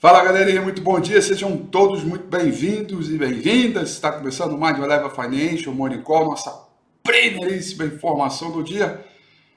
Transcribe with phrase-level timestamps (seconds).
[0.00, 3.90] Fala galerinha, muito bom dia, sejam todos muito bem-vindos e bem-vindas.
[3.90, 6.66] Está começando mais uma Leva Financial Morning Call, nossa
[7.02, 9.04] primeiríssima informação do dia.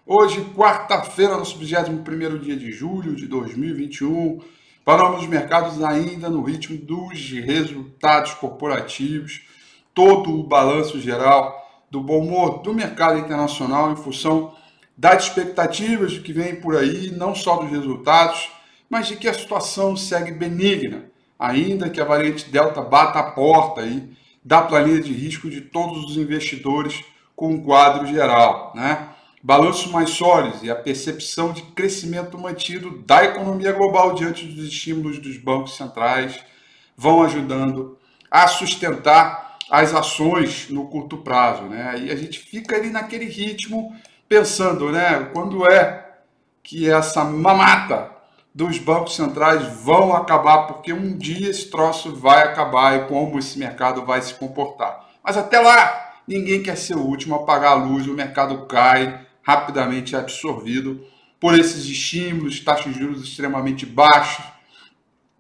[0.06, 4.42] Hoje, quarta-feira, nosso 21 dia de julho de 2021.
[4.84, 9.44] Paramos os mercados ainda no ritmo dos resultados corporativos,
[9.94, 11.58] todo o balanço geral
[11.90, 14.54] do bom humor do mercado internacional em função
[14.98, 18.52] das expectativas que vem por aí, não só dos resultados
[18.94, 21.06] mas de que a situação segue benigna,
[21.40, 24.08] ainda que a variante Delta bata a porta aí
[24.46, 27.04] da planilha de risco de todos os investidores
[27.36, 29.10] com um quadro geral, né?
[29.42, 35.18] Balanços mais sólidos e a percepção de crescimento mantido da economia global diante dos estímulos
[35.18, 36.40] dos bancos centrais
[36.96, 37.98] vão ajudando
[38.30, 41.96] a sustentar as ações no curto prazo, né?
[41.98, 43.92] E a gente fica ali naquele ritmo
[44.30, 45.32] pensando, né?
[45.34, 46.12] Quando é
[46.62, 48.13] que essa mamata
[48.54, 53.58] dos bancos centrais vão acabar, porque um dia esse troço vai acabar e como esse
[53.58, 55.10] mercado vai se comportar.
[55.24, 59.26] Mas até lá, ninguém quer ser o último a apagar a luz, o mercado cai,
[59.42, 61.04] rapidamente é absorvido
[61.40, 64.46] por esses estímulos, taxas de juros extremamente baixas,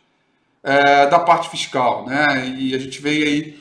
[0.62, 2.06] é, da parte fiscal.
[2.06, 2.48] Né?
[2.58, 3.58] E a gente vem aí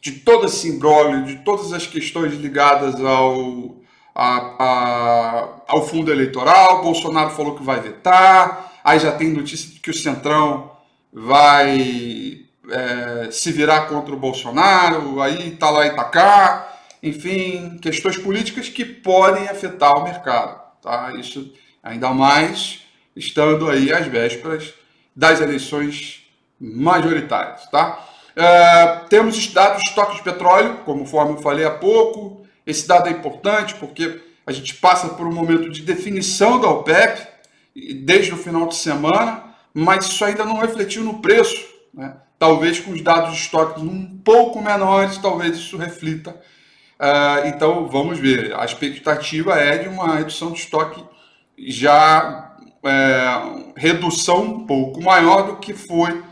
[0.00, 3.76] de todo esse imbróglio, de todas as questões ligadas ao,
[4.14, 6.82] a, a, ao fundo eleitoral.
[6.82, 10.70] Bolsonaro falou que vai vetar, aí já tem notícia de que o Centrão
[11.12, 12.40] vai
[12.70, 16.70] é, se virar contra o Bolsonaro, aí tá lá e tá cá.
[17.02, 20.60] Enfim, questões políticas que podem afetar o mercado.
[20.80, 21.12] Tá?
[21.18, 21.52] Isso
[21.82, 22.82] ainda mais
[23.14, 24.72] estando aí às vésperas
[25.14, 26.22] das eleições
[26.58, 27.66] majoritárias.
[27.70, 28.06] Tá?
[28.34, 32.43] Uh, temos dados de estoque de petróleo, conforme eu falei há pouco.
[32.66, 37.26] Esse dado é importante porque a gente passa por um momento de definição da OPEP
[38.04, 41.66] desde o final de semana, mas isso ainda não refletiu no preço.
[41.92, 42.14] Né?
[42.38, 46.30] Talvez com os dados de estoque um pouco menores, talvez isso reflita.
[47.00, 48.54] Uh, então vamos ver.
[48.54, 51.02] A expectativa é de uma redução de estoque
[51.56, 56.24] já é, redução um pouco maior do que foi uh,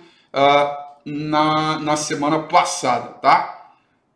[1.04, 3.61] na, na semana passada, tá?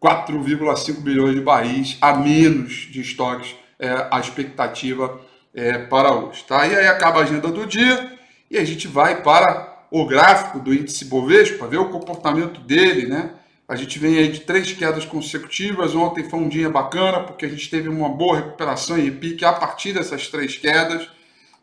[0.02, 5.20] 4,5 bilhões de barris a menos de estoques é, a expectativa
[5.54, 6.66] é, para hoje, tá?
[6.66, 8.12] E aí acaba a agenda do dia
[8.50, 13.30] e a gente vai para o gráfico do índice Bovespa, ver o comportamento dele, né?
[13.68, 15.94] A gente vem aí de três quedas consecutivas.
[15.94, 19.52] Ontem foi um dia bacana, porque a gente teve uma boa recuperação em pique a
[19.52, 21.08] partir dessas três quedas,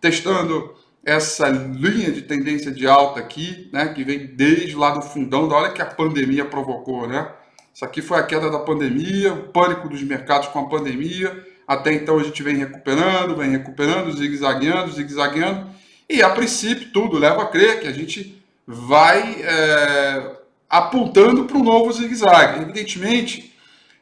[0.01, 0.75] testando
[1.05, 5.55] essa linha de tendência de alta aqui, né, que vem desde lá do fundão, da
[5.55, 7.29] hora que a pandemia provocou, né?
[7.73, 11.45] Isso aqui foi a queda da pandemia, o pânico dos mercados com a pandemia.
[11.67, 15.67] Até então a gente vem recuperando, vem recuperando, zigue-zagueando, zigue-zagueando.
[16.07, 20.35] E a princípio tudo leva a crer que a gente vai é,
[20.69, 22.61] apontando para um novo zigue-zague.
[22.61, 23.53] Evidentemente,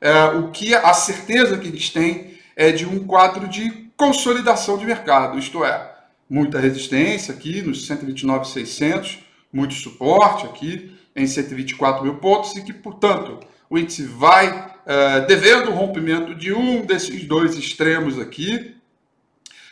[0.01, 4.85] é, o que a certeza que eles têm é de um quadro de consolidação de
[4.85, 5.91] mercado, isto é,
[6.29, 9.19] muita resistência aqui nos 129,600,
[9.53, 13.39] muito suporte aqui em 124 mil pontos e que, portanto,
[13.71, 18.75] o índice vai uh, devendo o rompimento de um desses dois extremos aqui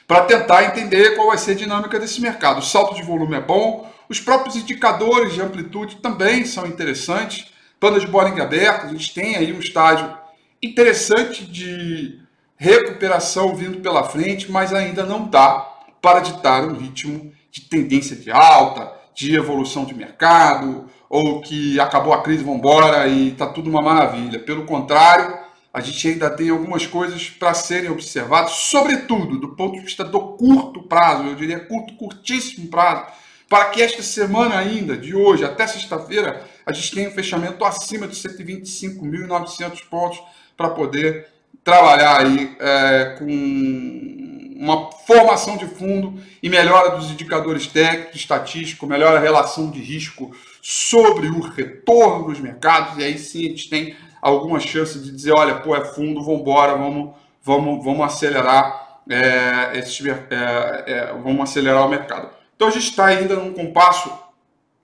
[0.08, 2.60] para tentar entender qual vai ser a dinâmica desse mercado.
[2.60, 7.48] O salto de volume é bom, os próprios indicadores de amplitude também são interessantes.
[7.80, 10.18] Banda de Bollinger aberta, a gente tem aí um estágio
[10.64, 12.20] interessante de
[12.56, 15.60] recuperação vindo pela frente, mas ainda não dá
[16.02, 22.14] para ditar um ritmo de tendência de alta, de evolução de mercado, ou que acabou
[22.14, 24.40] a crise, vamos embora e está tudo uma maravilha.
[24.40, 25.40] Pelo contrário,
[25.74, 30.20] a gente ainda tem algumas coisas para serem observadas, sobretudo do ponto de vista do
[30.20, 33.06] curto prazo, eu diria curto, curtíssimo prazo,
[33.48, 38.08] para que esta semana ainda, de hoje até sexta-feira, a gente tenha um fechamento acima
[38.08, 40.22] de 125.900 pontos
[40.56, 41.28] para poder
[41.64, 44.29] trabalhar aí é, com
[44.60, 50.36] uma formação de fundo e melhora dos indicadores técnicos, estatísticos, melhora a relação de risco
[50.62, 55.32] sobre o retorno dos mercados, e aí sim a gente tem alguma chance de dizer,
[55.32, 61.88] olha, pô, é fundo, vamos embora, vamos, vamos, vamos acelerar é, é, é, vamos acelerar
[61.88, 62.30] o mercado.
[62.54, 64.12] Então a gente está ainda num compasso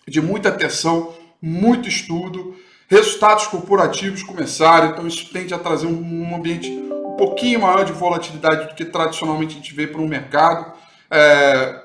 [0.07, 2.55] de muita atenção, muito estudo,
[2.87, 8.67] resultados corporativos começaram, então isso tende a trazer um, um ambiente pouquinho maior de volatilidade
[8.67, 10.73] do que tradicionalmente a gente vê para um mercado,
[11.09, 11.81] é,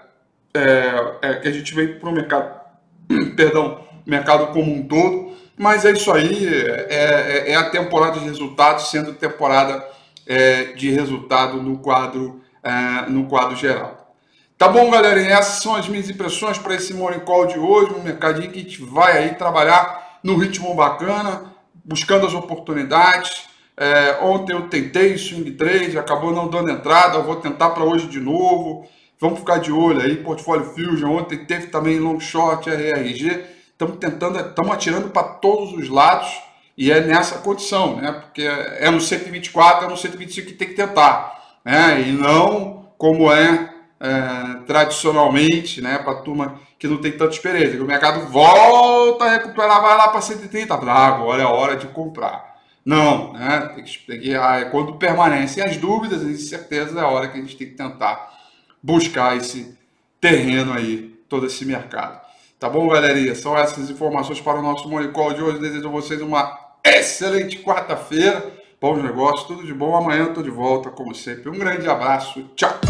[0.55, 2.61] é, é, que a gente vê para o mercado,
[3.37, 5.31] perdão, mercado como um todo.
[5.57, 9.87] Mas é isso aí, é, é, é a temporada de resultados sendo temporada
[10.27, 14.15] é, de resultado no quadro, é, no quadro geral.
[14.57, 15.21] Tá bom, galera?
[15.21, 18.63] essas são as minhas impressões para esse Morning Call de hoje, um mercadinho que a
[18.63, 21.53] gente vai aí trabalhar no ritmo bacana,
[21.85, 23.50] buscando as oportunidades,
[23.81, 28.07] É, ontem eu tentei swing trade, acabou não dando entrada, eu vou tentar para hoje
[28.09, 28.87] de novo.
[29.19, 31.17] Vamos ficar de olho aí, portfólio Fusion.
[31.17, 33.43] Ontem teve também long short, RRG.
[33.73, 36.29] Estamos tentando, estamos atirando para todos os lados
[36.77, 38.13] e é nessa condição, né?
[38.13, 42.03] Porque é no 124, é no 125 que tem que tentar, né?
[42.03, 45.97] E não como é, é tradicionalmente, né?
[45.97, 47.83] Para turma que não tem tanta experiência.
[47.83, 52.50] O mercado volta a recuperar, vai lá para 130, ah, agora é hora de comprar.
[52.91, 53.71] Não, né?
[53.73, 57.39] Tem que, tem que, ah, quando permanecem as dúvidas, a certeza é a hora que
[57.39, 58.37] a gente tem que tentar
[58.83, 59.79] buscar esse
[60.21, 62.21] terreno aí, todo esse mercado.
[62.59, 63.33] Tá bom, galerinha?
[63.37, 65.61] São essas informações para o nosso Morning Call de hoje.
[65.61, 68.45] Desejo a vocês uma excelente quarta-feira.
[68.81, 69.95] Bons negócios, tudo de bom.
[69.95, 71.49] Amanhã eu tô de volta, como sempre.
[71.49, 72.51] Um grande abraço.
[72.57, 72.90] Tchau!